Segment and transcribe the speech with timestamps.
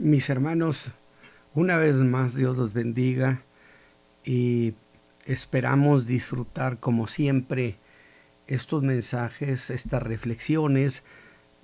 [0.00, 0.92] Mis hermanos,
[1.56, 3.42] una vez más Dios los bendiga
[4.24, 4.74] y
[5.24, 7.78] esperamos disfrutar como siempre
[8.46, 11.02] estos mensajes, estas reflexiones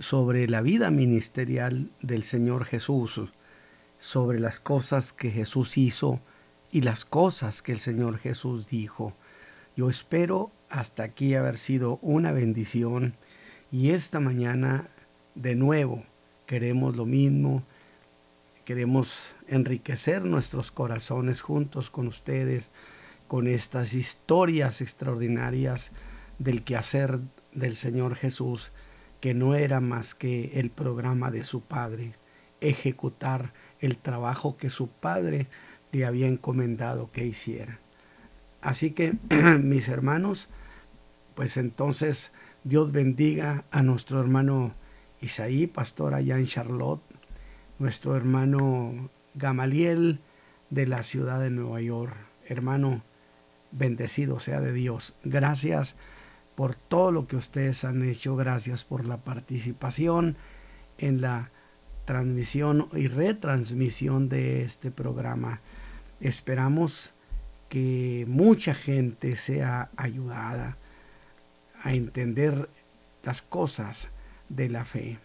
[0.00, 3.20] sobre la vida ministerial del Señor Jesús,
[4.00, 6.18] sobre las cosas que Jesús hizo
[6.72, 9.14] y las cosas que el Señor Jesús dijo.
[9.76, 13.14] Yo espero hasta aquí haber sido una bendición
[13.70, 14.88] y esta mañana
[15.36, 16.02] de nuevo
[16.46, 17.62] queremos lo mismo
[18.64, 22.70] Queremos enriquecer nuestros corazones juntos con ustedes,
[23.28, 25.92] con estas historias extraordinarias
[26.38, 27.20] del quehacer
[27.52, 28.72] del Señor Jesús,
[29.20, 32.14] que no era más que el programa de su Padre,
[32.62, 35.46] ejecutar el trabajo que su Padre
[35.92, 37.78] le había encomendado que hiciera.
[38.62, 39.14] Así que,
[39.62, 40.48] mis hermanos,
[41.34, 42.32] pues entonces
[42.64, 44.74] Dios bendiga a nuestro hermano
[45.20, 47.02] Isaí, pastor allá en Charlotte,
[47.78, 50.20] nuestro hermano Gamaliel
[50.70, 52.14] de la ciudad de Nueva York.
[52.46, 53.02] Hermano,
[53.72, 55.14] bendecido sea de Dios.
[55.24, 55.96] Gracias
[56.54, 58.36] por todo lo que ustedes han hecho.
[58.36, 60.36] Gracias por la participación
[60.98, 61.50] en la
[62.04, 65.60] transmisión y retransmisión de este programa.
[66.20, 67.14] Esperamos
[67.68, 70.76] que mucha gente sea ayudada
[71.82, 72.68] a entender
[73.24, 74.10] las cosas
[74.48, 75.18] de la fe.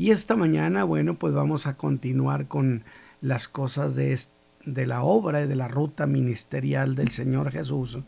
[0.00, 2.84] Y esta mañana, bueno, pues vamos a continuar con
[3.20, 4.18] las cosas de,
[4.64, 7.98] de la obra y de la ruta ministerial del Señor Jesús.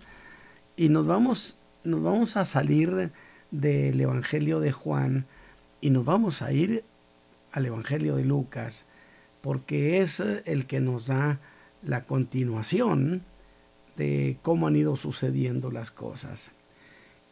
[0.75, 3.13] Y nos vamos, nos vamos a salir
[3.51, 5.27] del Evangelio de Juan
[5.83, 6.83] y nos vamos a ir
[7.53, 8.87] al Evangelio de Lucas,
[9.43, 11.41] porque es el que nos da
[11.83, 13.21] la continuación
[13.99, 16.53] de cómo han ido sucediendo las cosas.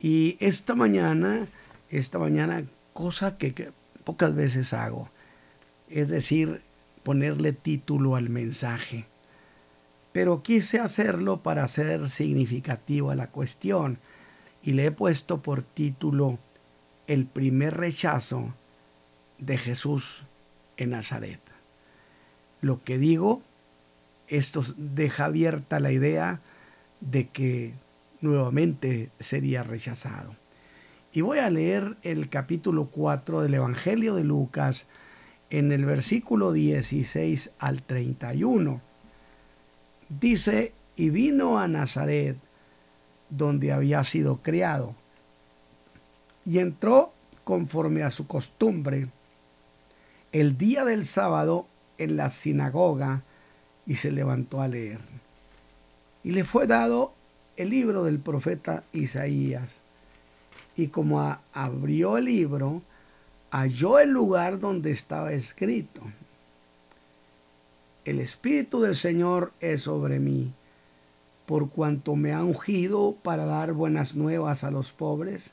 [0.01, 1.47] Y esta mañana,
[1.89, 3.73] esta mañana, cosa que
[4.05, 5.09] pocas veces hago.
[5.89, 6.63] Es decir,
[7.03, 9.07] ponerle título al mensaje.
[10.13, 13.99] Pero quise hacerlo para ser significativa la cuestión
[14.63, 16.39] y le he puesto por título
[17.07, 18.53] El primer rechazo
[19.39, 20.25] de Jesús
[20.77, 21.41] en Nazaret.
[22.61, 23.43] Lo que digo,
[24.29, 26.41] esto deja abierta la idea
[27.01, 27.75] de que
[28.21, 30.37] nuevamente sería rechazado.
[31.13, 34.87] Y voy a leer el capítulo 4 del Evangelio de Lucas
[35.51, 38.81] en el versículo 16 al 31.
[40.09, 42.37] Dice, y vino a Nazaret,
[43.29, 44.95] donde había sido criado,
[46.45, 47.13] y entró
[47.43, 49.09] conforme a su costumbre
[50.31, 51.67] el día del sábado
[51.99, 53.25] en la sinagoga
[53.85, 55.01] y se levantó a leer.
[56.23, 57.15] Y le fue dado
[57.57, 59.80] el libro del profeta Isaías
[60.77, 62.83] y como abrió el libro,
[63.51, 66.01] halló el lugar donde estaba escrito.
[68.05, 70.53] El Espíritu del Señor es sobre mí,
[71.47, 75.53] por cuanto me ha ungido para dar buenas nuevas a los pobres,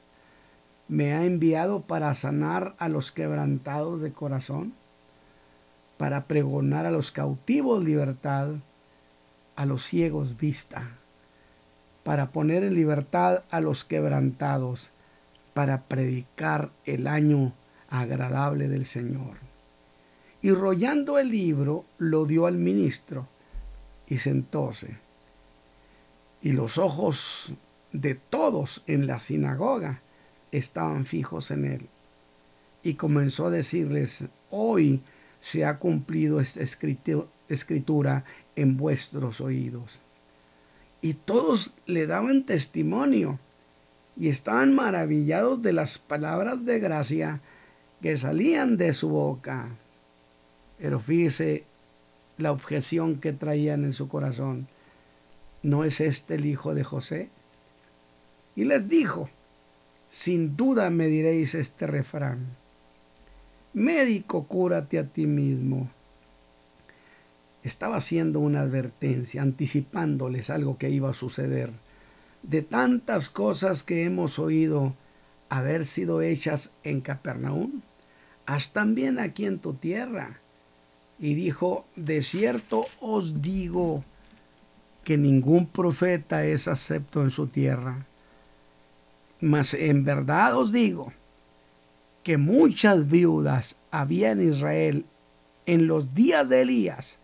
[0.87, 4.73] me ha enviado para sanar a los quebrantados de corazón,
[5.97, 8.51] para pregonar a los cautivos libertad,
[9.55, 10.91] a los ciegos vista,
[12.03, 14.91] para poner en libertad a los quebrantados
[15.57, 17.51] para predicar el año
[17.89, 19.37] agradable del Señor.
[20.39, 23.27] Y rollando el libro, lo dio al ministro
[24.07, 24.99] y sentóse.
[26.43, 27.53] Y los ojos
[27.91, 30.03] de todos en la sinagoga
[30.51, 31.89] estaban fijos en él.
[32.83, 35.01] Y comenzó a decirles, hoy
[35.39, 36.61] se ha cumplido esta
[37.49, 38.25] escritura
[38.55, 40.01] en vuestros oídos.
[41.01, 43.39] Y todos le daban testimonio
[44.17, 47.41] y estaban maravillados de las palabras de gracia
[48.01, 49.69] que salían de su boca.
[50.79, 51.63] Pero fíjese
[52.37, 54.67] la objeción que traían en su corazón.
[55.61, 57.29] ¿No es este el hijo de José?
[58.55, 59.29] Y les dijo,
[60.09, 62.47] sin duda me diréis este refrán.
[63.73, 65.89] Médico, cúrate a ti mismo.
[67.63, 71.71] Estaba haciendo una advertencia, anticipándoles algo que iba a suceder
[72.43, 74.95] de tantas cosas que hemos oído
[75.49, 77.81] haber sido hechas en Capernaum,
[78.45, 80.39] haz también aquí en tu tierra.
[81.19, 84.03] Y dijo, de cierto os digo
[85.03, 88.05] que ningún profeta es acepto en su tierra.
[89.39, 91.13] Mas en verdad os digo
[92.23, 95.05] que muchas viudas había en Israel
[95.65, 97.19] en los días de Elías,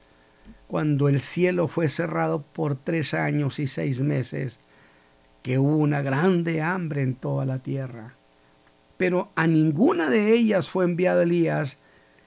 [0.68, 4.60] cuando el cielo fue cerrado por tres años y seis meses,
[5.44, 8.16] que hubo una grande hambre en toda la tierra.
[8.98, 11.78] Pero a ninguna de ellas fue enviado Elías,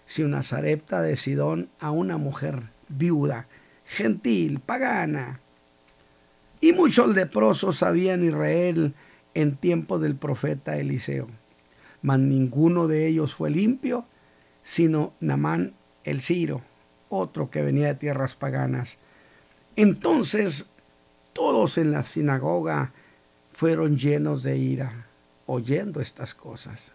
[0.04, 3.48] si una zarepta de Sidón a una mujer viuda,
[3.84, 5.40] gentil, pagana.
[6.60, 8.94] Y muchos leprosos había en Israel
[9.34, 11.26] en tiempo del profeta Eliseo.
[12.02, 14.06] Mas ninguno de ellos fue limpio,
[14.62, 15.72] sino Namán
[16.04, 16.62] el Ciro,
[17.08, 18.98] otro que venía de tierras paganas.
[19.74, 20.66] Entonces
[21.32, 22.92] todos en la sinagoga
[23.56, 25.06] fueron llenos de ira,
[25.46, 26.92] oyendo estas cosas.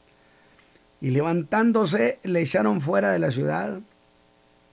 [1.01, 3.79] Y levantándose, le echaron fuera de la ciudad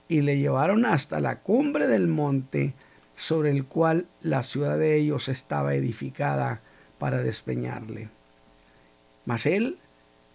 [0.07, 2.75] y le llevaron hasta la cumbre del monte
[3.17, 6.61] sobre el cual la ciudad de ellos estaba edificada
[6.99, 8.09] para despeñarle.
[9.25, 9.79] Mas él,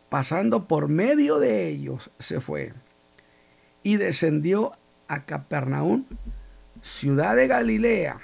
[0.08, 2.72] pasando por medio de ellos, se fue
[3.84, 4.72] y descendió
[5.06, 6.04] a Capernaum,
[6.82, 8.18] ciudad de Galilea,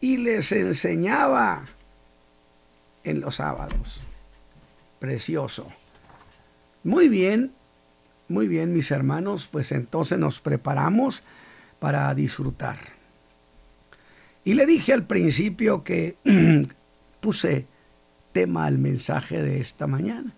[0.00, 1.64] y les enseñaba
[3.06, 4.00] en los sábados.
[4.98, 5.66] Precioso.
[6.84, 7.52] Muy bien,
[8.28, 11.22] muy bien mis hermanos, pues entonces nos preparamos
[11.78, 12.78] para disfrutar.
[14.44, 16.16] Y le dije al principio que
[17.20, 17.66] puse
[18.32, 20.34] tema al mensaje de esta mañana,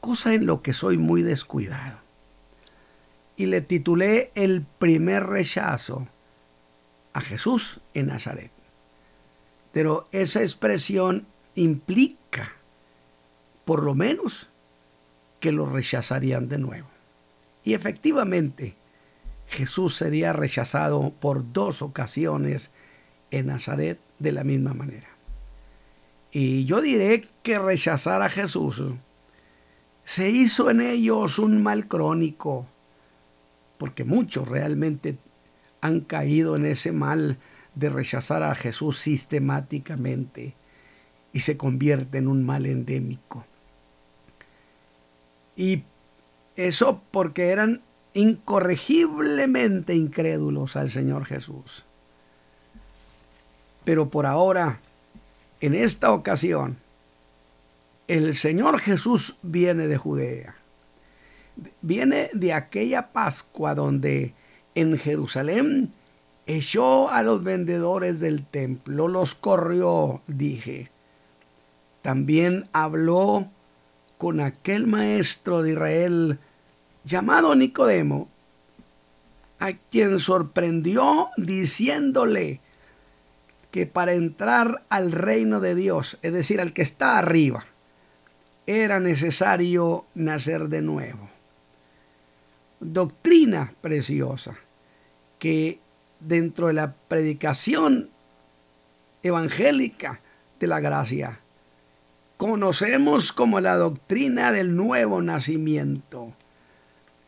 [0.00, 1.98] cosa en lo que soy muy descuidado.
[3.36, 6.08] Y le titulé El primer rechazo
[7.12, 8.50] a Jesús en Nazaret.
[9.72, 11.26] Pero esa expresión
[11.58, 12.52] implica,
[13.64, 14.48] por lo menos,
[15.40, 16.88] que lo rechazarían de nuevo.
[17.64, 18.74] Y efectivamente,
[19.48, 22.70] Jesús sería rechazado por dos ocasiones
[23.30, 25.08] en Nazaret de la misma manera.
[26.30, 28.82] Y yo diré que rechazar a Jesús
[30.04, 32.66] se hizo en ellos un mal crónico,
[33.78, 35.18] porque muchos realmente
[35.80, 37.38] han caído en ese mal
[37.74, 40.54] de rechazar a Jesús sistemáticamente
[41.32, 43.44] y se convierte en un mal endémico.
[45.56, 45.82] Y
[46.56, 47.82] eso porque eran
[48.14, 51.84] incorregiblemente incrédulos al Señor Jesús.
[53.84, 54.80] Pero por ahora,
[55.60, 56.76] en esta ocasión,
[58.06, 60.56] el Señor Jesús viene de Judea.
[61.82, 64.34] Viene de aquella Pascua donde
[64.74, 65.90] en Jerusalén
[66.46, 70.90] echó a los vendedores del templo, los corrió, dije.
[72.08, 73.50] También habló
[74.16, 76.38] con aquel maestro de Israel
[77.04, 78.30] llamado Nicodemo,
[79.58, 82.62] a quien sorprendió diciéndole
[83.70, 87.66] que para entrar al reino de Dios, es decir, al que está arriba,
[88.66, 91.28] era necesario nacer de nuevo.
[92.80, 94.54] Doctrina preciosa
[95.38, 95.78] que
[96.20, 98.08] dentro de la predicación
[99.22, 100.22] evangélica
[100.58, 101.40] de la gracia
[102.38, 106.32] conocemos como la doctrina del nuevo nacimiento,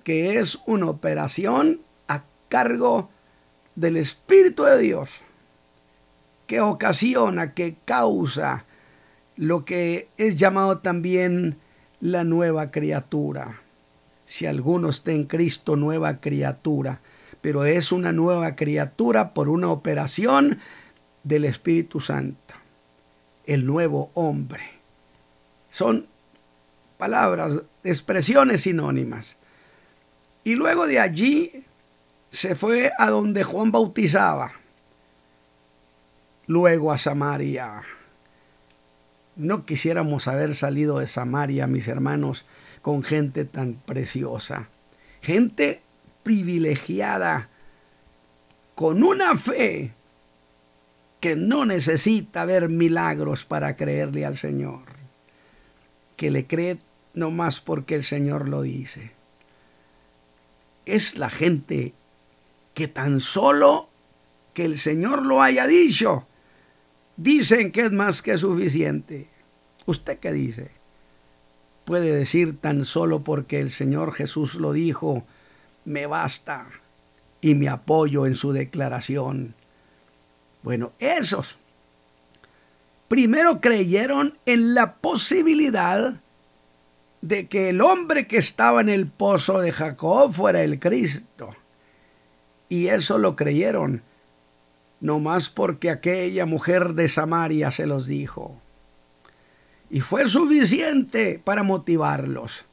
[0.04, 3.10] que es una operación a cargo
[3.74, 5.22] del Espíritu de Dios,
[6.46, 8.64] que ocasiona, que causa
[9.36, 11.58] lo que es llamado también
[12.00, 13.62] la nueva criatura.
[14.26, 17.00] Si alguno está en Cristo, nueva criatura,
[17.40, 20.60] pero es una nueva criatura por una operación
[21.24, 22.54] del Espíritu Santo,
[23.44, 24.80] el nuevo hombre
[25.70, 26.06] son
[26.99, 29.37] palabras, expresiones sinónimas.
[30.44, 31.64] Y luego de allí
[32.31, 34.53] se fue a donde Juan bautizaba,
[36.46, 37.82] luego a Samaria.
[39.36, 42.44] No quisiéramos haber salido de Samaria, mis hermanos,
[42.82, 44.69] con gente tan preciosa,
[45.22, 45.81] gente
[46.22, 47.48] privilegiada,
[48.74, 49.93] con una fe
[51.20, 54.99] que no necesita ver milagros para creerle al Señor
[56.20, 56.77] que le cree
[57.15, 59.12] no más porque el Señor lo dice.
[60.84, 61.94] Es la gente
[62.74, 63.89] que tan solo
[64.53, 66.27] que el Señor lo haya dicho,
[67.17, 69.29] dicen que es más que suficiente.
[69.86, 70.72] ¿Usted qué dice?
[71.86, 75.24] Puede decir tan solo porque el Señor Jesús lo dijo,
[75.86, 76.69] me basta
[77.41, 79.55] y me apoyo en su declaración.
[80.62, 81.56] Bueno, esos
[83.10, 86.20] primero creyeron en la posibilidad
[87.22, 91.50] de que el hombre que estaba en el pozo de Jacob fuera el Cristo.
[92.69, 94.05] Y eso lo creyeron,
[95.00, 98.56] no más porque aquella mujer de Samaria se los dijo.
[99.90, 102.64] Y fue suficiente para motivarlos.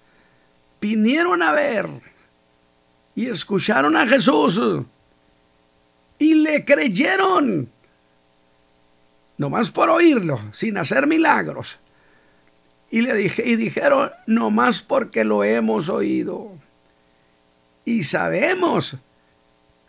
[0.80, 1.90] Vinieron a ver
[3.16, 4.62] y escucharon a Jesús
[6.20, 7.72] y le creyeron
[9.38, 11.80] nomás por oírlo, sin hacer milagros.
[12.90, 16.52] Y le dije, y dijeron, nomás porque lo hemos oído.
[17.86, 18.98] y sabemos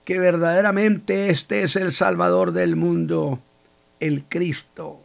[0.05, 3.41] que verdaderamente este es el Salvador del mundo,
[4.01, 5.03] el Cristo.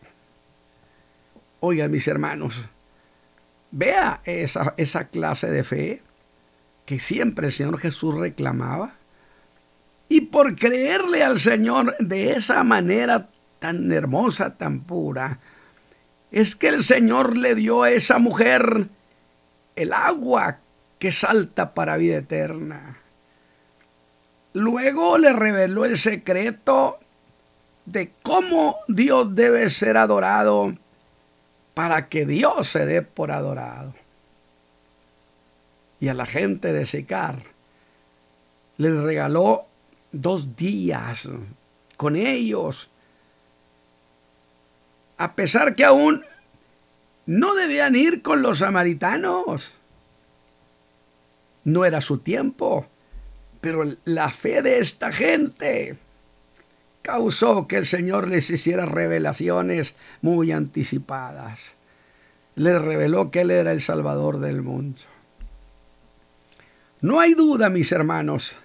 [1.60, 2.70] Oigan mis hermanos,
[3.72, 6.02] vea esa, esa clase de fe
[6.86, 8.94] que siempre el Señor Jesús reclamaba.
[10.08, 13.30] Y por creerle al Señor de esa manera
[13.64, 15.40] tan hermosa, tan pura,
[16.32, 18.90] es que el Señor le dio a esa mujer
[19.78, 20.60] el agua
[21.00, 22.98] que salta para vida eterna.
[24.52, 27.00] Luego le reveló el secreto
[27.86, 30.76] de cómo Dios debe ser adorado
[31.74, 33.96] para que Dios se dé por adorado.
[36.02, 37.42] Y a la gente de Sicar
[38.76, 39.68] les regaló
[40.12, 41.30] dos días
[41.96, 42.90] con ellos,
[45.18, 46.24] a pesar que aún
[47.26, 49.76] no debían ir con los samaritanos.
[51.64, 52.88] No era su tiempo,
[53.62, 55.98] pero la fe de esta gente
[57.02, 61.78] causó que el Señor les hiciera revelaciones muy anticipadas.
[62.56, 65.02] Les reveló que Él era el Salvador del mundo.
[67.02, 68.58] No hay duda, mis hermanos,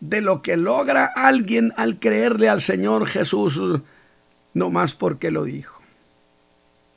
[0.00, 3.60] de lo que logra alguien al creerle al Señor Jesús,
[4.56, 5.82] no más porque lo dijo.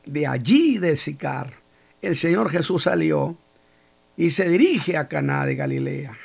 [0.05, 1.55] De allí, de Sicar,
[2.01, 3.35] el Señor Jesús salió
[4.15, 6.17] y se dirige a Caná de Galilea.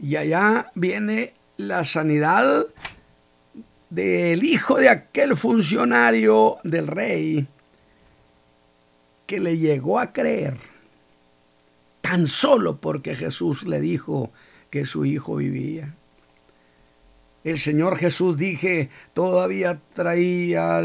[0.00, 2.64] Y allá viene la sanidad
[3.90, 7.46] del hijo de aquel funcionario del rey
[9.26, 10.56] que le llegó a creer
[12.00, 14.32] tan solo porque Jesús le dijo
[14.70, 15.94] que su hijo vivía.
[17.44, 20.78] El Señor Jesús, dije, todavía traía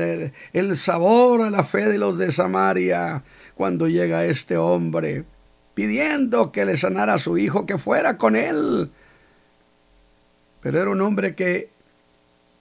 [0.54, 3.24] el, sabor a la fe de los de Samaria
[3.56, 5.24] cuando llega este hombre,
[5.74, 8.90] pidiendo que le sanara a su hijo, que fuera con él
[10.62, 11.70] pero era un hombre que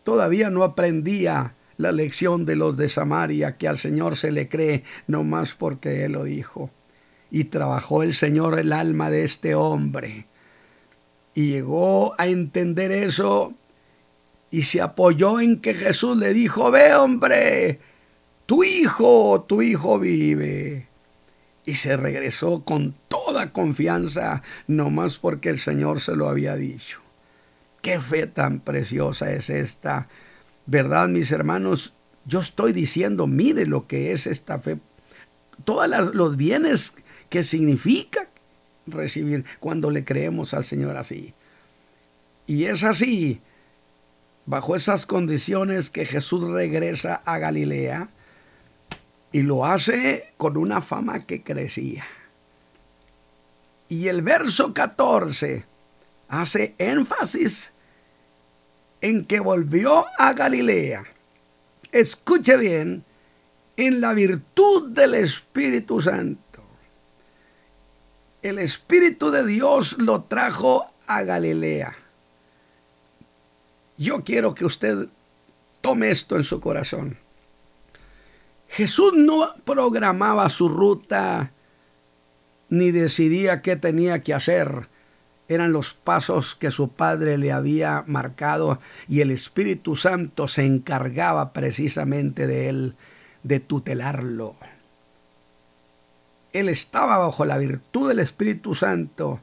[0.05, 4.85] todavía no aprendía la lección de los de Samaria, que al Señor se le cree
[5.07, 6.71] no más porque Él lo dijo.
[7.31, 10.27] Y trabajó el Señor el alma de este hombre.
[11.35, 13.55] Y llegó a entender eso
[14.57, 17.79] y se apoyó en que Jesús le dijo, ve hombre,
[18.47, 20.89] tu hijo, tu hijo vive.
[21.67, 27.03] Y se regresó con toda confianza, no más porque el Señor se lo había dicho.
[27.83, 30.09] Qué fe tan preciosa es esta.
[30.65, 31.93] ¿Verdad, mis hermanos?
[32.25, 34.79] Yo estoy diciendo, mire lo que es esta fe.
[35.67, 36.95] Todos los bienes
[37.29, 38.27] que significa
[38.87, 41.35] recibir cuando le creemos al Señor así.
[42.47, 43.43] Y es así,
[44.47, 48.09] bajo esas condiciones que Jesús regresa a Galilea
[49.33, 52.05] y lo hace con una fama que crecía.
[53.89, 55.65] Y el verso 14
[56.29, 57.73] hace énfasis
[59.01, 61.05] en que volvió a Galilea,
[61.93, 63.05] escuche bien,
[63.77, 66.63] en la virtud del Espíritu Santo.
[68.43, 71.95] El Espíritu de Dios lo trajo a Galilea.
[73.99, 75.09] Yo quiero que usted
[75.81, 77.19] tome esto en su corazón.
[78.69, 81.53] Jesús no programaba su ruta
[82.69, 84.89] ni decidía qué tenía que hacer
[85.49, 91.53] eran los pasos que su padre le había marcado y el Espíritu Santo se encargaba
[91.53, 92.95] precisamente de él,
[93.43, 94.57] de tutelarlo.
[96.53, 99.41] Él estaba bajo la virtud del Espíritu Santo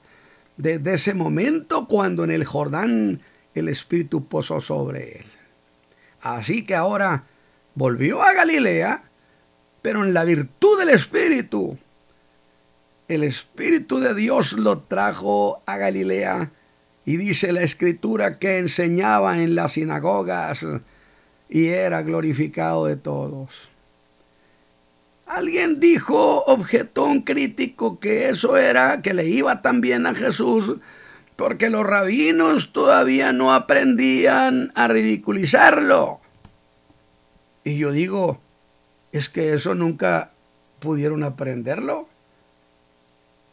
[0.57, 3.21] desde ese momento cuando en el Jordán
[3.55, 5.25] el Espíritu posó sobre él.
[6.21, 7.25] Así que ahora
[7.75, 9.03] volvió a Galilea,
[9.81, 11.77] pero en la virtud del Espíritu
[13.07, 16.51] el Espíritu de Dios lo trajo a Galilea
[17.05, 20.65] y dice la escritura que enseñaba en las sinagogas
[21.49, 23.69] y era glorificado de todos.
[25.25, 30.75] Alguien dijo, objetó un crítico, que eso era, que le iba también a Jesús,
[31.35, 36.19] porque los rabinos todavía no aprendían a ridiculizarlo.
[37.63, 38.41] Y yo digo,
[39.11, 40.31] es que eso nunca
[40.79, 42.09] pudieron aprenderlo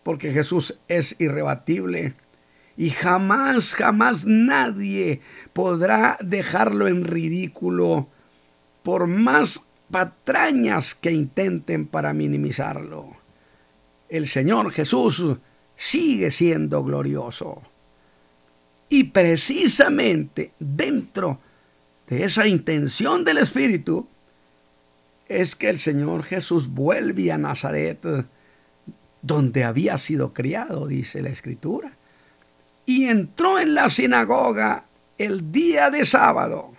[0.02, 2.14] porque Jesús es irrebatible
[2.76, 5.20] y jamás, jamás nadie
[5.52, 8.08] podrá dejarlo en ridículo
[8.82, 13.16] por más patrañas que intenten para minimizarlo.
[14.08, 15.36] El Señor Jesús
[15.80, 17.62] sigue siendo glorioso.
[18.90, 21.40] Y precisamente dentro
[22.06, 24.06] de esa intención del Espíritu
[25.26, 27.98] es que el Señor Jesús vuelve a Nazaret
[29.22, 31.96] donde había sido criado, dice la escritura.
[32.84, 34.84] y entró en la sinagoga
[35.16, 36.72] el día de sábado,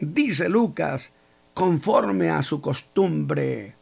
[0.00, 1.12] dice Lucas,
[1.54, 3.77] conforme a su costumbre.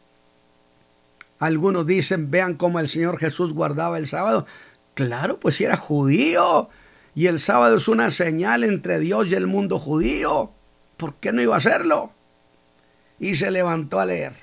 [1.39, 4.45] Algunos dicen, vean cómo el Señor Jesús guardaba el sábado.
[4.95, 6.69] Claro, pues si era judío
[7.13, 10.51] y el sábado es una señal entre Dios y el mundo judío.
[10.97, 12.11] ¿Por qué no iba a hacerlo?
[13.19, 14.33] Y se levantó a leer.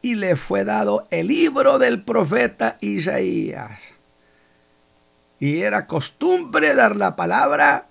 [0.00, 3.94] Y le fue dado el libro del profeta Isaías.
[5.40, 7.86] Y era costumbre dar la palabra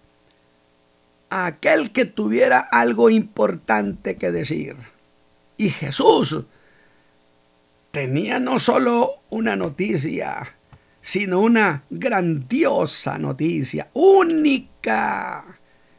[1.29, 4.75] a aquel que tuviera algo importante que decir.
[5.57, 6.43] Y Jesús
[7.97, 10.55] tenía no solo una noticia,
[11.01, 15.43] sino una grandiosa noticia, única,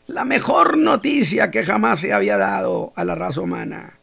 [0.06, 3.98] la mejor noticia que jamás se había dado a la raza humana.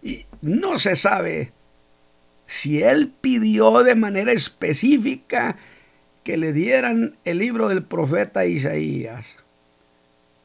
[0.00, 1.52] Y no se sabe
[2.46, 5.56] si él pidió de manera específica
[6.22, 9.38] que le dieran el libro del profeta Isaías,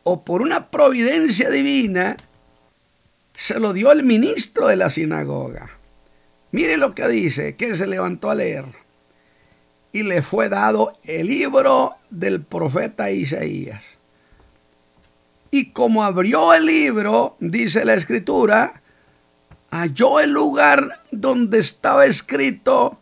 [0.01, 2.17] o por una providencia divina,
[3.36, 5.77] se lo dio el ministro de la sinagoga.
[6.51, 8.65] Mire lo que dice, que se levantó a leer.
[9.93, 14.00] Y le fue dado el libro del profeta Isaías.
[15.50, 18.81] Y como abrió el libro, dice la escritura,
[19.70, 23.00] halló el lugar donde estaba escrito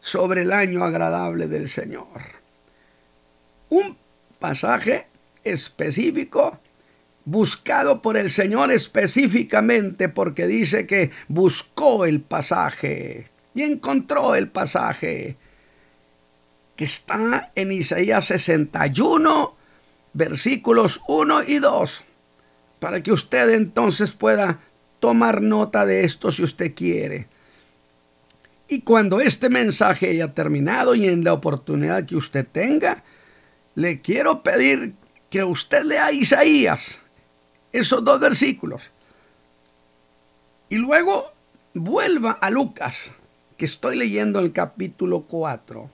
[0.00, 2.06] sobre el año agradable del Señor.
[3.68, 3.96] Un
[4.38, 5.06] pasaje
[5.42, 6.58] específico
[7.30, 15.36] buscado por el Señor específicamente porque dice que buscó el pasaje y encontró el pasaje
[16.74, 19.56] que está en Isaías 61,
[20.14, 22.04] versículos 1 y 2,
[22.78, 24.60] para que usted entonces pueda
[24.98, 27.26] tomar nota de esto si usted quiere.
[28.68, 33.04] Y cuando este mensaje haya terminado y en la oportunidad que usted tenga,
[33.74, 34.94] le quiero pedir
[35.28, 37.00] que usted lea Isaías
[37.72, 38.90] esos dos versículos.
[40.68, 41.32] Y luego
[41.74, 43.12] vuelva a Lucas,
[43.56, 45.90] que estoy leyendo el capítulo 4.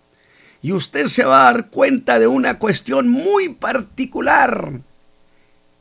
[0.62, 4.80] Y usted se va a dar cuenta de una cuestión muy particular.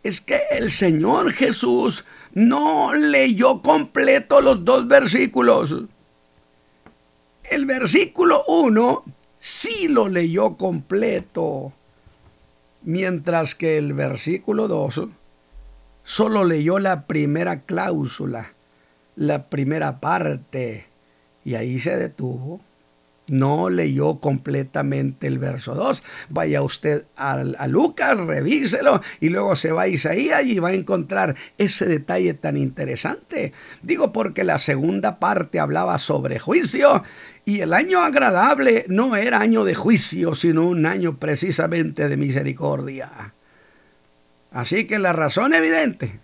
[0.04, 2.04] Es que el Señor Jesús
[2.34, 5.76] no leyó completo los dos versículos.
[7.44, 9.04] El versículo 1
[9.40, 11.72] sí lo leyó completo,
[12.82, 15.08] mientras que el versículo 2
[16.04, 18.54] solo leyó la primera cláusula,
[19.16, 20.88] la primera parte,
[21.46, 22.62] y ahí se detuvo.
[23.28, 26.04] No leyó completamente el verso 2.
[26.30, 30.74] Vaya usted a, a, Lucas, revíselo y luego se va a Isaías y va a
[30.74, 33.54] encontrar ese detalle tan interesante.
[33.82, 37.02] Digo porque la segunda parte hablaba sobre juicio
[37.46, 43.34] y el año agradable no era año de juicio, sino un año precisamente de misericordia.
[44.54, 46.20] Así que la razón evidente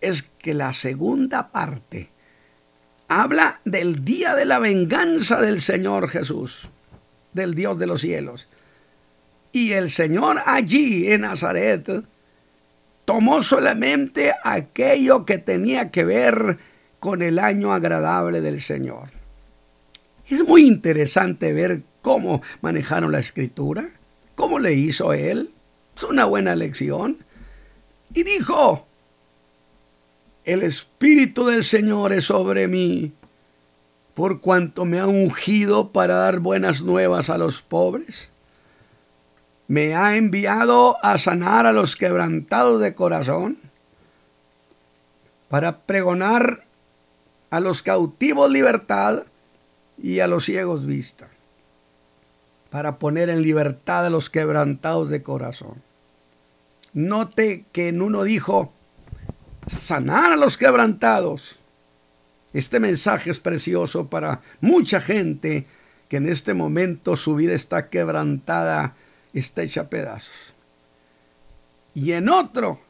[0.00, 2.10] es que la segunda parte
[3.08, 6.68] habla del día de la venganza del Señor Jesús,
[7.32, 8.48] del Dios de los cielos.
[9.52, 11.88] Y el Señor allí en Nazaret
[13.04, 16.58] tomó solamente aquello que tenía que ver
[16.98, 19.10] con el año agradable del Señor.
[20.28, 23.88] Es muy interesante ver cómo manejaron la escritura,
[24.34, 25.52] cómo le hizo él.
[25.96, 27.18] Es una buena lección.
[28.14, 28.86] Y dijo,
[30.44, 33.12] el Espíritu del Señor es sobre mí,
[34.14, 38.30] por cuanto me ha ungido para dar buenas nuevas a los pobres.
[39.68, 43.58] Me ha enviado a sanar a los quebrantados de corazón,
[45.48, 46.64] para pregonar
[47.50, 49.24] a los cautivos libertad
[50.02, 51.28] y a los ciegos vista
[52.72, 55.82] para poner en libertad a los quebrantados de corazón.
[56.94, 58.72] Note que en uno dijo,
[59.66, 61.58] sanar a los quebrantados.
[62.54, 65.66] Este mensaje es precioso para mucha gente
[66.08, 68.94] que en este momento su vida está quebrantada,
[69.34, 70.54] está hecha a pedazos.
[71.92, 72.80] Y en otro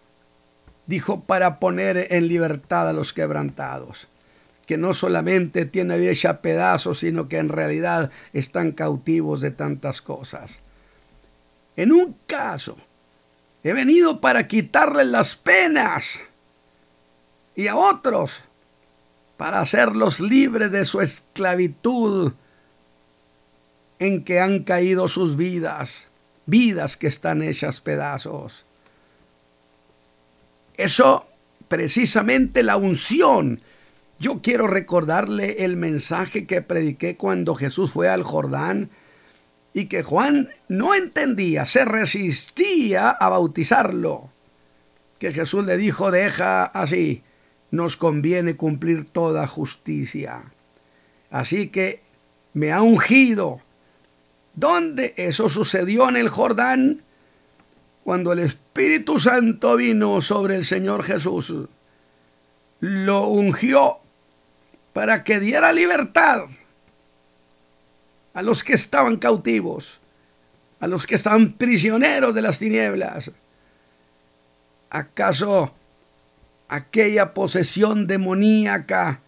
[0.86, 4.06] dijo para poner en libertad a los quebrantados
[4.66, 10.60] que no solamente tiene vida pedazos, sino que en realidad están cautivos de tantas cosas.
[11.76, 12.76] En un caso,
[13.64, 16.20] he venido para quitarles las penas
[17.54, 18.40] y a otros
[19.36, 22.32] para hacerlos libres de su esclavitud
[23.98, 26.08] en que han caído sus vidas,
[26.46, 28.64] vidas que están hechas pedazos.
[30.76, 31.26] Eso
[31.68, 33.60] precisamente la unción
[34.22, 38.88] yo quiero recordarle el mensaje que prediqué cuando Jesús fue al Jordán
[39.74, 44.30] y que Juan no entendía, se resistía a bautizarlo.
[45.18, 47.24] Que Jesús le dijo, deja así,
[47.72, 50.44] nos conviene cumplir toda justicia.
[51.30, 52.00] Así que
[52.54, 53.60] me ha ungido.
[54.54, 57.02] ¿Dónde eso sucedió en el Jordán?
[58.04, 61.52] Cuando el Espíritu Santo vino sobre el Señor Jesús,
[62.78, 64.01] lo ungió
[64.92, 66.46] para que diera libertad
[68.34, 70.00] a los que estaban cautivos,
[70.80, 73.30] a los que estaban prisioneros de las tinieblas.
[74.90, 75.72] ¿Acaso
[76.68, 79.20] aquella posesión demoníaca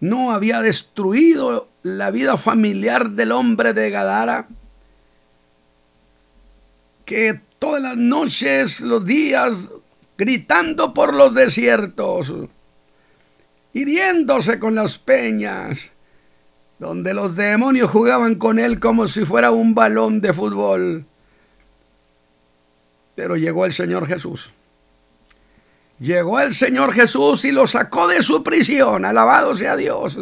[0.00, 4.48] no había destruido la vida familiar del hombre de Gadara?
[7.04, 9.70] Que todas las noches, los días,
[10.16, 12.32] gritando por los desiertos,
[13.72, 15.92] hiriéndose con las peñas,
[16.78, 21.04] donde los demonios jugaban con él como si fuera un balón de fútbol.
[23.14, 24.52] Pero llegó el Señor Jesús.
[25.98, 29.04] Llegó el Señor Jesús y lo sacó de su prisión.
[29.04, 30.18] Alabado sea Dios.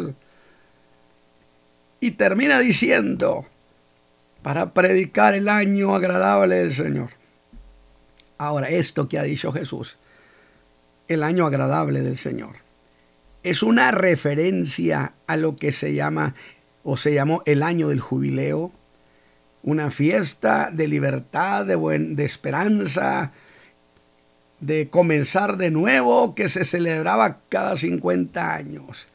[2.01, 3.45] Y termina diciendo,
[4.41, 7.11] para predicar el año agradable del Señor.
[8.37, 9.97] Ahora, esto que ha dicho Jesús,
[11.07, 12.68] el año agradable del Señor
[13.43, 16.35] es una referencia a lo que se llama
[16.83, 18.71] o se llamó el año del jubileo,
[19.63, 23.31] una fiesta de libertad, de, buen, de esperanza,
[24.59, 29.07] de comenzar de nuevo que se celebraba cada 50 años.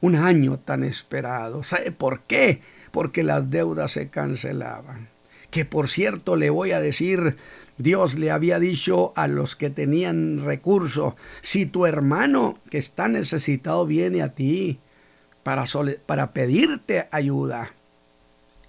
[0.00, 1.62] Un año tan esperado.
[1.62, 2.60] ¿Sabe por qué?
[2.90, 5.08] Porque las deudas se cancelaban.
[5.50, 7.36] Que por cierto le voy a decir,
[7.78, 13.86] Dios le había dicho a los que tenían recursos, si tu hermano que está necesitado
[13.86, 14.78] viene a ti
[15.42, 15.64] para,
[16.06, 17.72] para pedirte ayuda,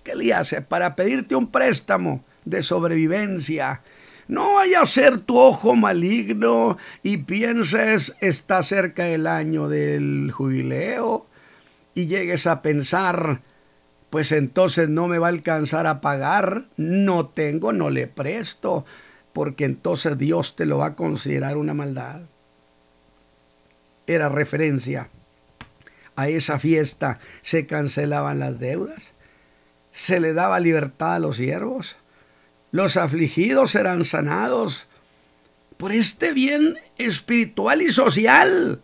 [0.04, 0.62] ¿qué le hace?
[0.62, 3.82] Para pedirte un préstamo de sobrevivencia.
[4.28, 11.26] No vaya a ser tu ojo maligno y pienses está cerca el año del jubileo
[11.94, 13.42] y llegues a pensar,
[14.10, 18.86] pues entonces no me va a alcanzar a pagar, no tengo, no le presto,
[19.34, 22.22] porque entonces Dios te lo va a considerar una maldad.
[24.08, 25.10] Era referencia
[26.16, 29.14] a esa fiesta, se cancelaban las deudas,
[29.92, 31.98] se le daba libertad a los siervos,
[32.72, 34.88] los afligidos eran sanados
[35.76, 38.82] por este bien espiritual y social.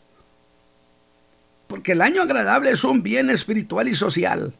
[1.67, 4.53] Porque el año agradable es un bien espiritual y social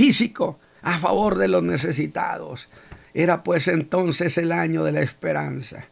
[0.00, 2.70] físico a favor de los necesitados.
[3.12, 5.88] Era pues entonces el año de la esperanza,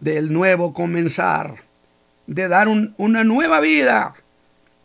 [0.00, 1.62] del nuevo comenzar,
[2.26, 4.14] de dar una nueva vida.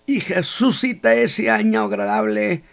[0.06, 2.64] Y Jesús cita ese año agradable.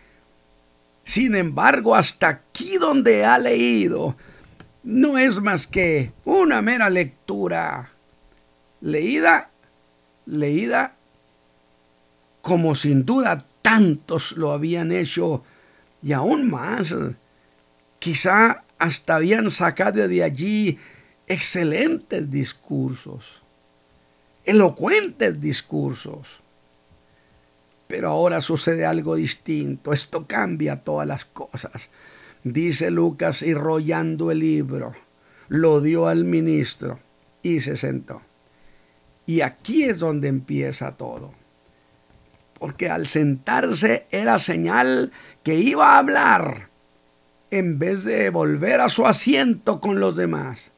[1.02, 4.16] Sin embargo, hasta aquí donde ha leído,
[4.84, 7.90] no es más que una mera lectura.
[8.80, 9.50] Leída,
[10.24, 10.94] leída
[12.42, 15.42] como sin duda tantos lo habían hecho
[16.04, 16.94] y aún más.
[17.98, 20.78] Quizá hasta habían sacado de allí
[21.26, 23.42] excelentes discursos,
[24.44, 26.40] elocuentes discursos.
[27.88, 29.92] Pero ahora sucede algo distinto.
[29.92, 31.88] Esto cambia todas las cosas.
[32.42, 34.94] Dice Lucas y rollando el libro,
[35.48, 36.98] lo dio al ministro
[37.42, 38.20] y se sentó.
[39.26, 41.43] Y aquí es donde empieza todo
[42.58, 45.12] porque al sentarse era señal
[45.42, 46.68] que iba a hablar
[47.50, 50.72] en vez de volver a su asiento con los demás.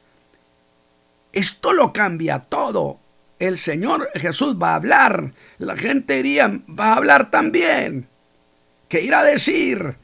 [1.33, 2.99] Esto lo cambia todo.
[3.39, 5.31] El Señor Jesús va a hablar.
[5.57, 8.07] La gente diría, va a hablar también.
[8.89, 9.95] ¿Qué irá a decir?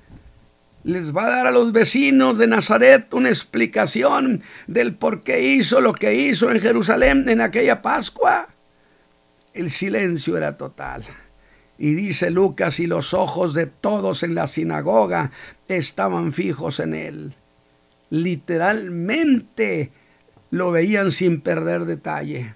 [0.83, 5.79] Les va a dar a los vecinos de Nazaret una explicación del por qué hizo
[5.79, 8.49] lo que hizo en Jerusalén en aquella Pascua.
[9.53, 11.03] El silencio era total.
[11.77, 15.31] Y dice Lucas, y los ojos de todos en la sinagoga
[15.67, 17.35] estaban fijos en él.
[18.09, 19.91] Literalmente
[20.51, 22.53] lo veían sin perder detalle.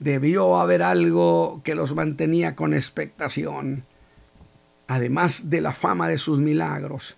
[0.00, 3.84] Debió haber algo que los mantenía con expectación.
[4.88, 7.16] Además de la fama de sus milagros,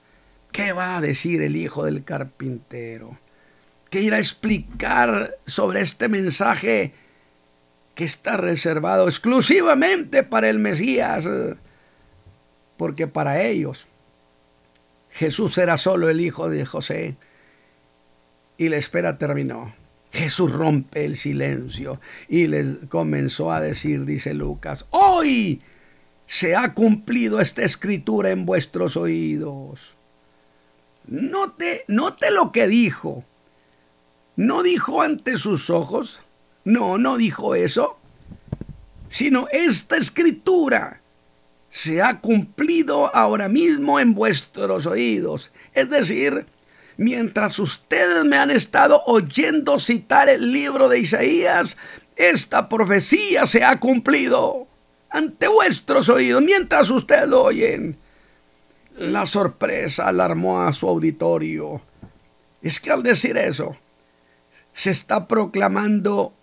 [0.53, 3.19] ¿qué va a decir el hijo del carpintero?
[3.89, 6.93] ¿Qué irá a explicar sobre este mensaje
[7.95, 11.29] que está reservado exclusivamente para el Mesías,
[12.77, 13.87] porque para ellos
[15.11, 17.17] Jesús era solo el hijo de José
[18.57, 19.75] y la espera terminó.
[20.13, 25.63] Jesús rompe el silencio y les comenzó a decir, dice Lucas, hoy
[26.27, 29.97] se ha cumplido esta escritura en vuestros oídos.
[31.07, 33.25] Note, note lo que dijo.
[34.37, 36.23] No dijo ante sus ojos,
[36.65, 37.99] no, no dijo eso,
[39.09, 41.01] sino esta escritura
[41.69, 45.53] se ha cumplido ahora mismo en vuestros oídos.
[45.73, 46.47] Es decir,
[46.97, 51.77] mientras ustedes me han estado oyendo citar el libro de Isaías,
[52.17, 54.67] esta profecía se ha cumplido
[55.09, 57.97] ante vuestros oídos mientras ustedes lo oyen.
[58.97, 61.81] La sorpresa alarmó a su auditorio.
[62.61, 63.77] Es que al decir eso,
[64.73, 66.35] se está proclamando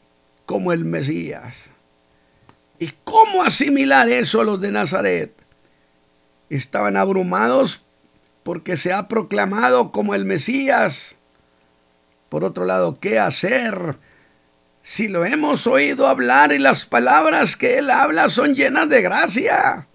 [0.47, 1.69] como el Mesías.
[2.79, 5.31] ¿Y cómo asimilar eso a los de Nazaret?
[6.49, 7.83] Estaban abrumados
[8.41, 11.17] porque se ha proclamado como el Mesías.
[12.29, 13.97] Por otro lado, ¿qué hacer
[14.87, 19.85] si lo hemos oído hablar y las palabras que él habla son llenas de gracia.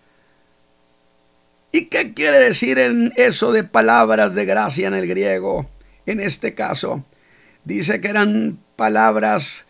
[1.72, 5.66] ¿Y qué quiere decir en eso de palabras de gracia en el griego?
[6.04, 7.06] En este caso,
[7.64, 9.64] dice que eran palabras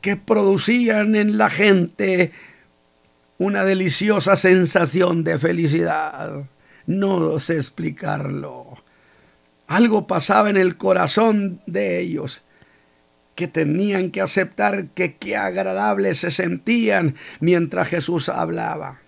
[0.00, 2.32] que producían en la gente
[3.38, 6.44] una deliciosa sensación de felicidad.
[6.86, 8.82] No sé explicarlo.
[9.66, 12.42] Algo pasaba en el corazón de ellos
[13.34, 19.00] que tenían que aceptar que qué agradables se sentían mientras Jesús hablaba.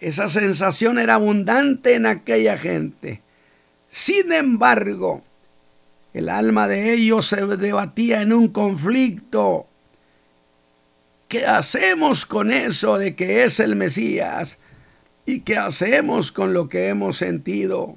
[0.00, 3.20] Esa sensación era abundante en aquella gente.
[3.88, 5.22] Sin embargo,
[6.14, 9.66] el alma de ellos se debatía en un conflicto.
[11.28, 14.58] ¿Qué hacemos con eso de que es el Mesías?
[15.26, 17.96] ¿Y qué hacemos con lo que hemos sentido?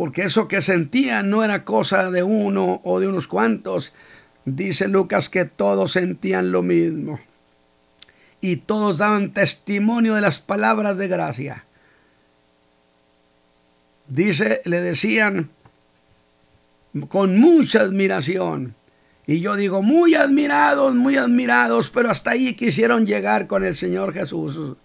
[0.00, 3.92] porque eso que sentían no era cosa de uno o de unos cuantos.
[4.46, 7.20] Dice Lucas que todos sentían lo mismo.
[8.40, 11.66] Y todos daban testimonio de las palabras de gracia.
[14.08, 15.50] Dice, le decían
[17.08, 18.74] con mucha admiración.
[19.26, 24.12] Y yo digo, muy admirados, muy admirados, pero hasta ahí quisieron llegar con el Señor
[24.12, 24.76] Jesús.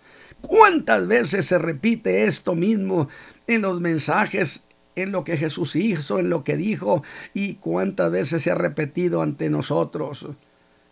[0.42, 3.08] ¿Cuántas veces se repite esto mismo
[3.48, 4.66] en los mensajes
[4.96, 9.22] en lo que Jesús hizo, en lo que dijo y cuántas veces se ha repetido
[9.22, 10.28] ante nosotros.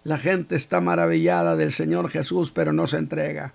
[0.04, 3.54] La gente está maravillada del Señor Jesús, pero no se entrega.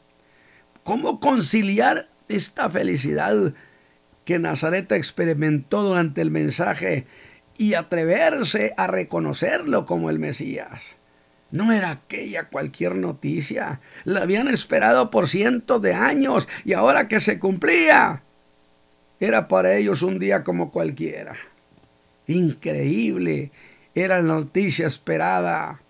[0.83, 3.53] ¿Cómo conciliar esta felicidad
[4.25, 7.07] que Nazaret experimentó durante el mensaje
[7.59, 10.97] y atreverse a reconocerlo como el Mesías?
[11.51, 13.81] No era aquella cualquier noticia.
[14.05, 18.23] La habían esperado por cientos de años y ahora que se cumplía,
[19.21, 21.37] era para ellos un día como cualquiera.
[22.27, 23.51] Increíble.
[23.95, 25.81] Era la noticia esperada.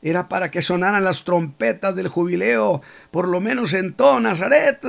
[0.00, 4.80] Era para que sonaran las trompetas del jubileo, por lo menos en todo Nazaret.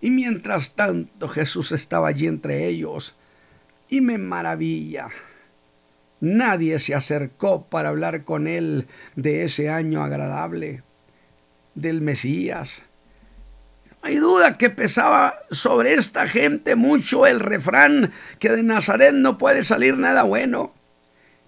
[0.00, 3.14] Y mientras tanto Jesús estaba allí entre ellos.
[3.92, 5.08] Y me maravilla.
[6.20, 10.82] Nadie se acercó para hablar con él de ese año agradable,
[11.74, 12.84] del Mesías,
[14.04, 19.62] hay duda que pesaba sobre esta gente mucho el refrán que de Nazaret no puede
[19.62, 20.74] salir nada bueno.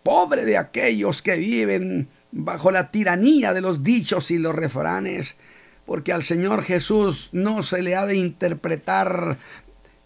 [0.04, 5.36] Pobre de aquellos que viven bajo la tiranía de los dichos y los refranes,
[5.84, 9.36] porque al Señor Jesús no se le ha de interpretar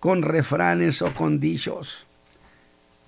[0.01, 2.08] con refranes o con dichos.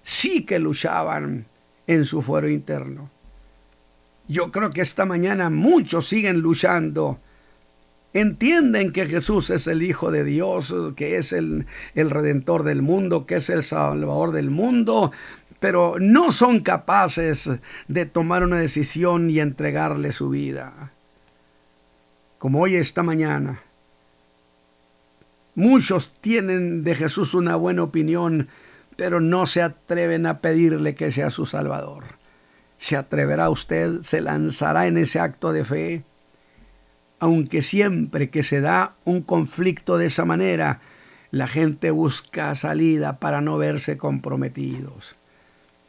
[0.02, 1.46] Sí que luchaban
[1.86, 3.10] en su fuero interno.
[4.28, 7.18] Yo creo que esta mañana muchos siguen luchando
[8.12, 13.26] entienden que Jesús es el Hijo de Dios, que es el, el, Redentor del mundo,
[13.26, 15.12] que es el Salvador del mundo,
[15.60, 17.48] pero no son capaces
[17.88, 20.92] de tomar una decisión y entregarle su vida.
[22.38, 23.62] Como hoy esta mañana,
[25.54, 28.48] muchos tienen de Jesús una buena opinión,
[29.00, 32.04] pero no se atreven a pedirle que sea su Salvador.
[32.76, 34.02] ¿Se atreverá usted?
[34.02, 36.04] ¿Se lanzará en ese acto de fe?
[37.18, 40.80] aunque siempre que se da un conflicto de esa manera,
[41.30, 45.16] la gente busca salida para no verse comprometidos.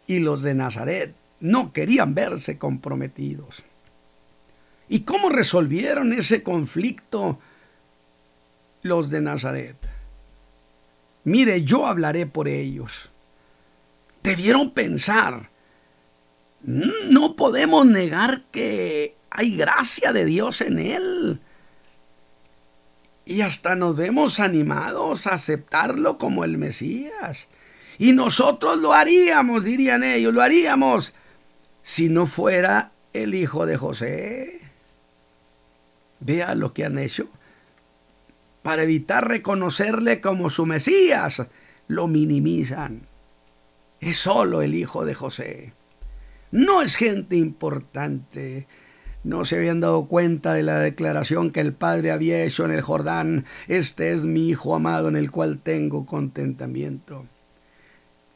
[0.07, 3.63] Y los de Nazaret no querían verse comprometidos.
[4.87, 7.39] ¿Y cómo resolvieron ese conflicto
[8.83, 9.90] los de Nazaret?
[11.23, 13.09] Mire, yo hablaré por ellos.
[14.23, 15.49] Debieron pensar,
[16.63, 21.39] no podemos negar que hay gracia de Dios en él.
[23.25, 27.47] Y hasta nos vemos animados a aceptarlo como el Mesías.
[27.97, 31.13] Y nosotros lo haríamos, dirían ellos, lo haríamos
[31.83, 34.61] si no fuera el hijo de José.
[36.19, 37.27] Vea lo que han hecho.
[38.63, 41.43] Para evitar reconocerle como su Mesías,
[41.87, 43.01] lo minimizan.
[43.99, 45.73] Es solo el hijo de José.
[46.51, 48.67] No es gente importante.
[49.23, 52.81] No se habían dado cuenta de la declaración que el Padre había hecho en el
[52.81, 53.45] Jordán.
[53.67, 57.25] Este es mi Hijo amado en el cual tengo contentamiento.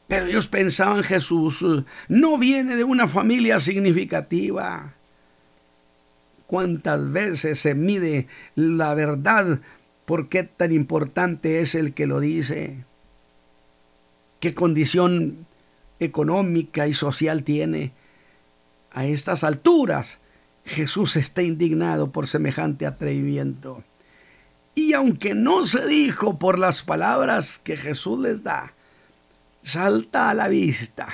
[0.06, 1.64] Pero ellos pensaban Jesús
[2.08, 4.94] no viene de una familia significativa.
[6.46, 9.60] ¿Cuántas veces se mide la verdad?
[10.06, 12.84] ¿Por qué tan importante es el que lo dice?
[14.40, 15.46] ¿Qué condición
[15.98, 17.92] económica y social tiene?
[18.92, 20.18] A estas alturas,
[20.64, 23.82] Jesús está indignado por semejante atrevimiento.
[24.76, 28.74] Y aunque no se dijo por las palabras que Jesús les da,
[29.62, 31.08] salta a la vista.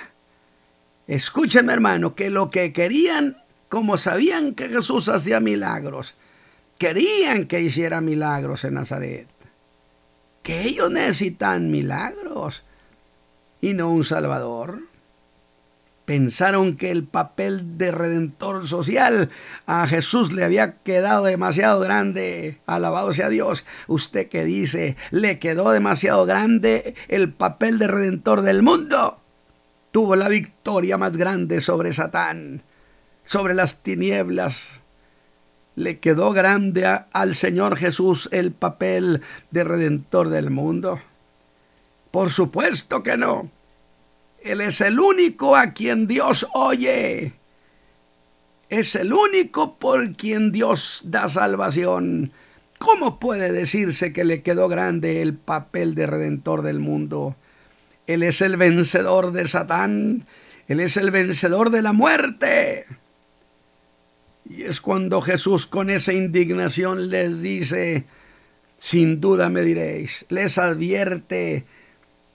[1.06, 3.38] Escúcheme hermano, que lo que querían,
[3.70, 6.14] como sabían que Jesús hacía milagros,
[6.78, 9.28] querían que hiciera milagros en Nazaret.
[10.42, 12.64] Que ellos necesitan milagros
[13.60, 14.80] y no un Salvador.
[16.04, 19.30] Pensaron que el papel de redentor social
[19.66, 22.58] a Jesús le había quedado demasiado grande.
[22.66, 23.64] Alabado sea Dios.
[23.86, 29.20] Usted que dice, le quedó demasiado grande el papel de redentor del mundo.
[29.92, 32.62] Tuvo la victoria más grande sobre Satán,
[33.24, 34.81] sobre las tinieblas.
[35.74, 41.00] Le quedó grande al Señor Jesús el papel de redentor del mundo.
[42.10, 43.50] Por supuesto que no.
[44.40, 47.32] Él es el único a quien Dios oye.
[48.68, 52.32] Es el único por quien Dios da salvación.
[52.78, 57.36] ¿Cómo puede decirse que le quedó grande el papel de redentor del mundo?
[58.06, 60.26] Él es el vencedor de Satán.
[60.68, 62.86] Él es el vencedor de la muerte.
[64.48, 68.04] Y es cuando Jesús con esa indignación les dice,
[68.78, 71.64] sin duda me diréis, les advierte,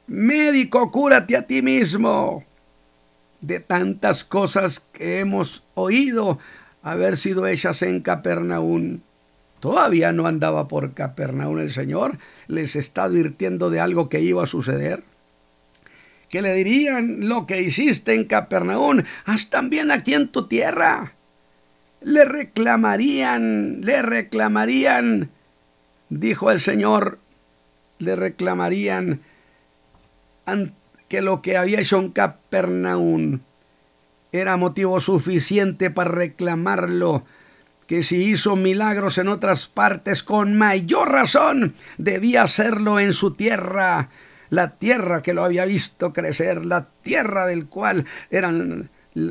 [0.08, 2.46] Médico, cúrate a ti mismo.
[3.42, 6.40] De tantas cosas que hemos oído
[6.82, 9.02] haber sido hechas en Capernaum.
[9.60, 12.18] Todavía no andaba por Capernaum el Señor.
[12.48, 15.04] Les está advirtiendo de algo que iba a suceder.
[16.30, 21.17] Que le dirían lo que hiciste en Capernaum, haz también aquí en tu tierra.
[22.02, 25.30] Le reclamarían, le reclamarían,
[26.10, 27.20] dijo el Señor,
[28.00, 29.22] le reclamarían
[31.08, 33.40] que lo que había hecho en Capernaum
[34.32, 37.26] era motivo suficiente para reclamarlo,
[37.88, 44.10] que si hizo milagros en otras partes, con mayor razón debía hacerlo en su tierra,
[44.50, 48.90] la tierra que lo había visto crecer, la tierra del cual eran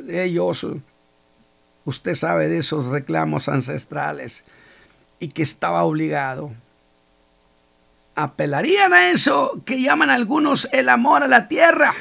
[0.09, 0.67] ellos.
[1.87, 4.45] Usted sabe de esos reclamos ancestrales
[5.19, 6.53] y que estaba obligado
[8.17, 11.95] apelarían a eso que llaman algunos el amor a la tierra,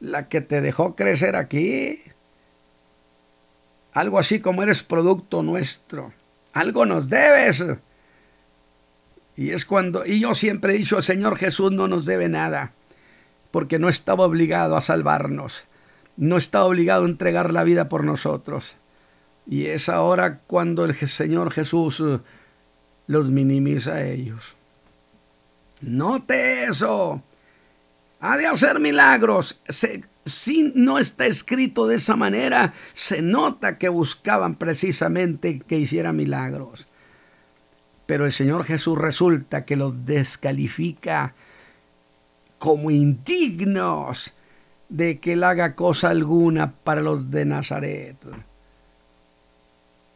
[0.00, 2.02] la que te dejó crecer aquí.
[3.92, 6.12] Algo así como eres producto nuestro.
[6.52, 7.64] Algo nos debes.
[9.36, 12.72] Y es cuando, y yo siempre he dicho, el Señor Jesús no nos debe nada,
[13.52, 15.66] porque no estaba obligado a salvarnos,
[16.16, 18.76] no estaba obligado a entregar la vida por nosotros.
[19.46, 22.02] Y es ahora cuando el Señor Jesús
[23.06, 24.56] los minimiza a ellos.
[25.82, 27.22] Note eso.
[28.20, 29.60] Ha de hacer milagros.
[30.24, 36.88] si no está escrito de esa manera, se nota que buscaban precisamente que hiciera milagros.
[38.06, 41.34] Pero el Señor Jesús resulta que los descalifica
[42.58, 44.33] como indignos
[44.94, 48.16] de que él haga cosa alguna para los de Nazaret.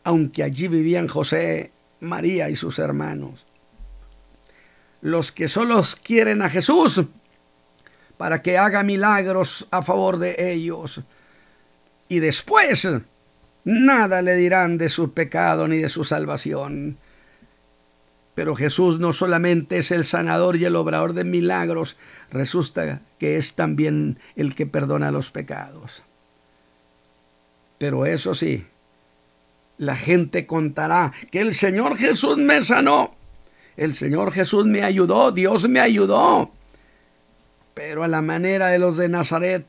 [0.04, 3.44] Aunque allí vivían José, María y sus hermanos
[5.00, 7.02] los que solo quieren a Jesús
[8.16, 11.02] para que haga milagros a favor de ellos.
[12.08, 12.88] Y después
[13.64, 16.98] nada le dirán de su pecado ni de su salvación.
[18.38, 21.96] Pero Jesús no solamente es el sanador y el obrador de milagros,
[22.30, 26.04] resulta que es también el que perdona los pecados.
[27.78, 28.64] Pero eso sí,
[29.76, 33.16] la gente contará que el Señor Jesús me sanó
[33.76, 36.52] el Señor Jesús me ayudó, Dios me ayudó.
[37.74, 39.66] Pero a la manera de los de Nazaret,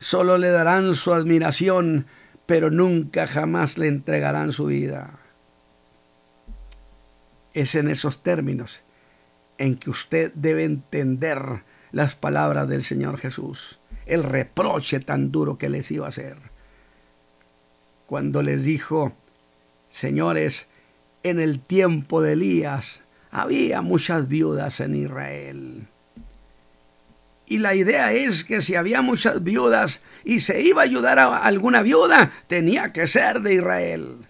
[0.00, 2.06] solo le darán su admiración,
[2.46, 5.20] pero nunca jamás le entregarán su vida.
[7.56, 8.82] Es en esos términos
[9.56, 15.70] en que usted debe entender las palabras del Señor Jesús, el reproche tan duro que
[15.70, 16.36] les iba a hacer.
[18.04, 19.16] Cuando les dijo,
[19.88, 20.66] señores,
[21.22, 25.88] en el tiempo de Elías, había muchas viudas en Israel.
[27.46, 31.38] Y la idea es que si había muchas viudas y se iba a ayudar a
[31.38, 34.26] alguna viuda, tenía que ser de Israel.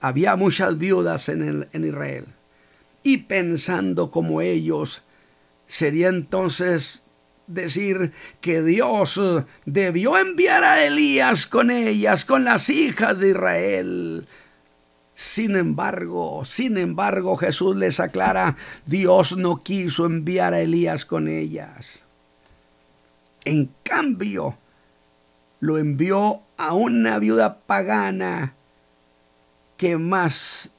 [0.00, 2.26] Había muchas viudas en, en Israel.
[3.02, 5.02] Y pensando como ellos,
[5.66, 7.04] sería entonces
[7.46, 9.20] decir que Dios
[9.64, 14.26] debió enviar a Elías con ellas, con las hijas de Israel.
[15.14, 22.04] Sin embargo, sin embargo, Jesús les aclara, Dios no quiso enviar a Elías con ellas.
[23.44, 24.56] En cambio,
[25.60, 28.54] lo envió a una viuda pagana
[29.80, 30.72] que más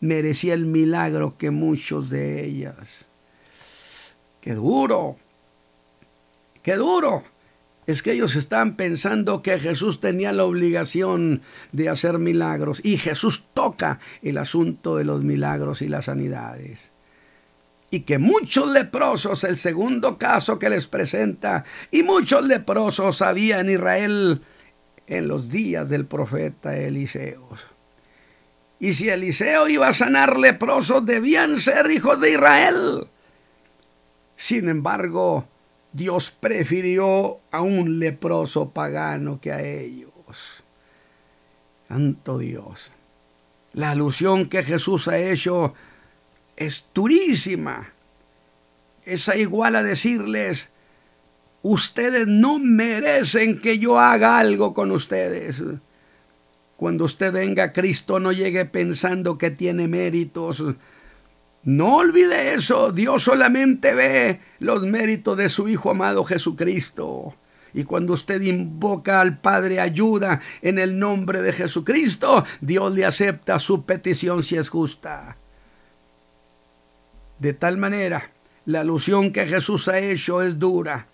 [0.00, 3.08] merecía el milagro que muchos de ellas.
[4.42, 5.16] Qué duro,
[6.62, 7.24] qué duro
[7.86, 11.40] es que ellos están pensando que Jesús tenía la obligación
[11.72, 16.92] de hacer milagros y Jesús toca el asunto de los milagros y las sanidades.
[17.90, 23.70] Y que muchos leprosos, el segundo caso que les presenta, y muchos leprosos había en
[23.70, 24.42] Israel
[25.06, 27.75] en los días del profeta Eliseo.
[28.78, 33.08] Y si Eliseo iba a sanar leprosos, debían ser hijos de Israel.
[34.34, 35.48] Sin embargo,
[35.92, 40.62] Dios prefirió a un leproso pagano que a ellos.
[41.88, 42.92] Santo Dios.
[43.72, 45.72] La alusión que Jesús ha hecho
[46.56, 47.92] es durísima.
[49.04, 50.70] Es igual a decirles,
[51.62, 55.62] ustedes no merecen que yo haga algo con ustedes.
[56.76, 60.62] Cuando usted venga a Cristo no llegue pensando que tiene méritos
[61.66, 67.34] no olvide eso, Dios solamente ve los méritos de su Hijo amado Jesucristo.
[67.74, 73.58] Y cuando usted invoca al Padre ayuda en el nombre de Jesucristo, Dios le acepta
[73.58, 75.38] su petición si es justa.
[77.40, 78.30] De tal manera,
[78.64, 81.08] la alusión que Jesús ha hecho es dura.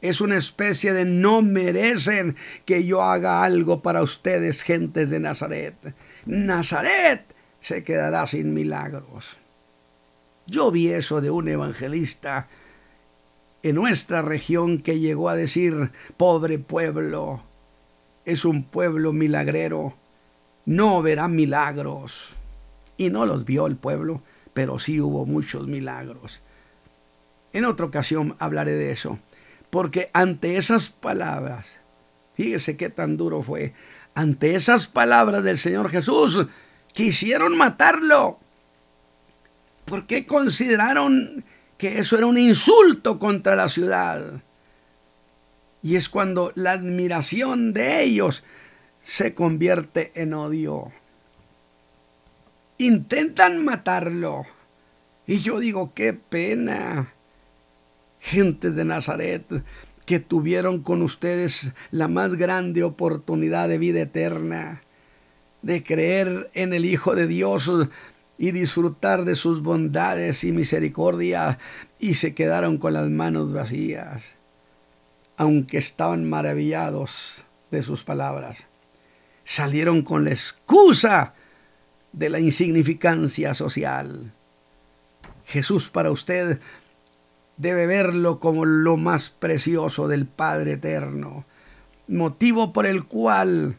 [0.00, 5.74] Es una especie de no merecen que yo haga algo para ustedes, gentes de Nazaret.
[6.26, 7.24] Nazaret
[7.60, 9.38] se quedará sin milagros.
[10.46, 12.48] Yo vi eso de un evangelista
[13.62, 17.42] en nuestra región que llegó a decir, pobre pueblo,
[18.24, 19.94] es un pueblo milagrero,
[20.64, 22.34] no verá milagros.
[22.96, 24.22] Y no los vio el pueblo,
[24.54, 26.42] pero sí hubo muchos milagros.
[27.52, 29.18] En otra ocasión hablaré de eso,
[29.70, 31.78] porque ante esas palabras,
[32.34, 33.74] fíjese qué tan duro fue,
[34.14, 36.46] ante esas palabras del Señor Jesús,
[36.92, 38.38] quisieron matarlo
[39.88, 41.44] porque consideraron
[41.76, 44.42] que eso era un insulto contra la ciudad.
[45.82, 48.44] Y es cuando la admiración de ellos
[49.00, 50.92] se convierte en odio.
[52.78, 54.44] Intentan matarlo.
[55.26, 57.12] Y yo digo, qué pena.
[58.20, 59.44] Gente de Nazaret
[60.06, 64.82] que tuvieron con ustedes la más grande oportunidad de vida eterna,
[65.60, 67.70] de creer en el Hijo de Dios,
[68.38, 71.58] y disfrutar de sus bondades y misericordia
[71.98, 74.36] y se quedaron con las manos vacías,
[75.36, 78.68] aunque estaban maravillados de sus palabras.
[79.42, 81.34] Salieron con la excusa
[82.12, 84.32] de la insignificancia social.
[85.44, 86.60] Jesús para usted
[87.58, 91.44] debe verlo como lo más precioso del Padre Eterno,
[92.06, 93.76] motivo por el cual,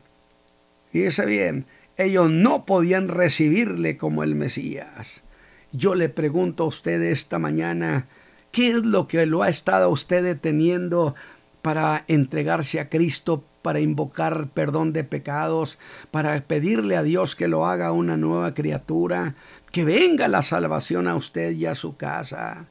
[0.91, 1.65] fíjese bien,
[1.97, 5.23] ellos no podían recibirle como el Mesías.
[5.71, 8.07] Yo le pregunto a usted esta mañana,
[8.51, 11.15] ¿qué es lo que lo ha estado usted deteniendo
[11.61, 15.79] para entregarse a Cristo, para invocar perdón de pecados,
[16.11, 19.35] para pedirle a Dios que lo haga una nueva criatura,
[19.71, 22.67] que venga la salvación a usted y a su casa?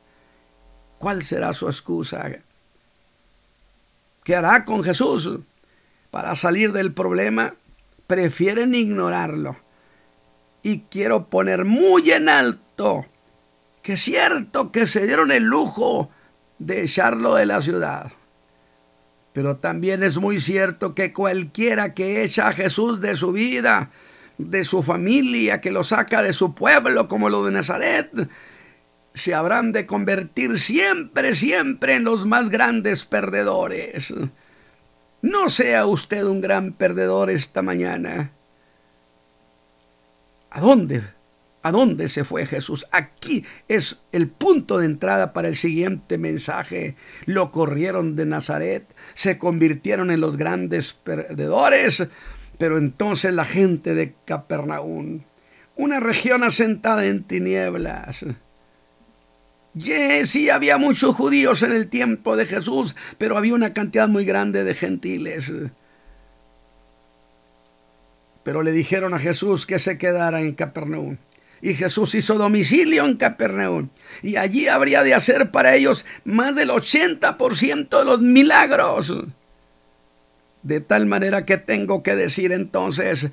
[0.99, 2.31] ¿Cuál será su excusa?
[4.25, 5.39] ¿Qué hará con Jesús
[6.11, 7.55] para salir del problema?
[8.09, 9.57] prefieren ignorarlo.
[10.65, 13.07] Y quiero poner muy en alto
[13.83, 16.11] que es cierto que se dieron el lujo
[16.59, 18.11] de echarlo de la ciudad.
[19.33, 23.91] Pero también es muy cierto que cualquiera que echa a Jesús de su vida,
[24.37, 28.11] de su familia, que lo saca de su pueblo como lo de Nazaret,
[29.15, 34.15] se habrán de convertir siempre, siempre en los más grandes perdedores.
[35.23, 38.33] No sea usted un gran perdedor esta mañana.
[40.51, 41.03] ¿A dónde?
[41.63, 42.87] ¿A dónde se fue Jesús?
[42.93, 46.95] Aquí es el punto de entrada para el siguiente mensaje.
[47.27, 52.09] Lo corrieron de Nazaret, se convirtieron en los grandes perdedores,
[52.59, 55.23] pero entonces la gente de Capernaum,
[55.75, 58.25] una región asentada en tinieblas.
[60.25, 64.64] Sí, había muchos judíos en el tiempo de Jesús, pero había una cantidad muy grande
[64.64, 65.53] de gentiles.
[68.43, 71.19] Pero le dijeron a Jesús que se quedara en Capernaum.
[71.61, 73.89] Y Jesús hizo domicilio en Capernaum.
[74.23, 79.14] Y allí habría de hacer para ellos más del 80% de los milagros.
[80.62, 83.31] De tal manera que tengo que decir entonces,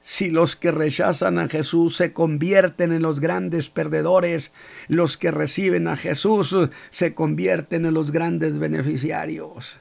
[0.00, 4.52] si los que rechazan a Jesús se convierten en los grandes perdedores,
[4.88, 6.56] los que reciben a Jesús
[6.90, 9.80] se convierten en los grandes beneficiarios.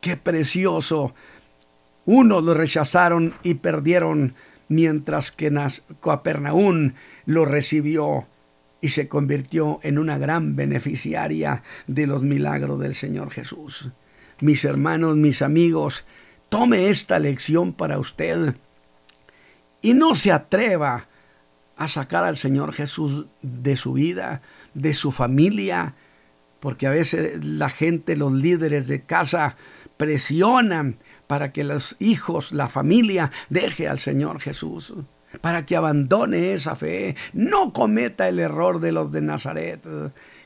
[0.00, 1.14] Qué precioso.
[2.04, 4.34] Unos lo rechazaron y perdieron,
[4.68, 5.52] mientras que
[6.02, 6.92] Capernaum
[7.26, 8.26] lo recibió
[8.80, 13.90] y se convirtió en una gran beneficiaria de los milagros del Señor Jesús
[14.40, 16.04] mis hermanos, mis amigos,
[16.48, 18.54] tome esta lección para usted
[19.82, 21.08] y no se atreva
[21.76, 24.42] a sacar al Señor Jesús de su vida,
[24.74, 25.94] de su familia,
[26.60, 29.56] porque a veces la gente, los líderes de casa,
[29.96, 34.94] presionan para que los hijos, la familia, deje al Señor Jesús,
[35.40, 39.80] para que abandone esa fe, no cometa el error de los de Nazaret,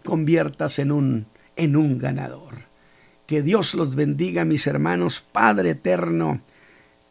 [0.05, 1.27] conviértase en un,
[1.57, 2.73] en un ganador.
[3.27, 6.43] Que Dios los bendiga, mis hermanos, Padre eterno.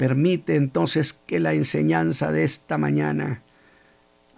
[0.01, 3.43] Permite entonces que la enseñanza de esta mañana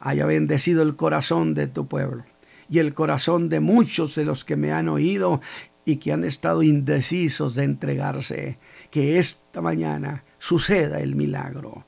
[0.01, 2.25] haya bendecido el corazón de tu pueblo
[2.69, 5.39] y el corazón de muchos de los que me han oído
[5.85, 8.57] y que han estado indecisos de entregarse.
[8.91, 11.85] Que esta mañana suceda el milagro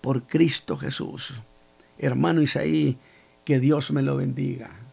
[0.00, 1.40] por Cristo Jesús.
[1.98, 2.98] Hermano Isaí,
[3.44, 4.83] que Dios me lo bendiga.